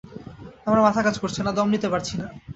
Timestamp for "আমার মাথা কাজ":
0.65-1.15